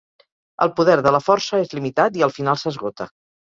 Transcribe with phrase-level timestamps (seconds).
[0.65, 3.11] El poder de la Força és limitat i al final s'esgota.